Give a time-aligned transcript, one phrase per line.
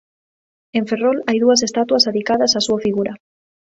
[0.77, 3.13] En Ferrol hai dúas estatuas adicadas á súa figura.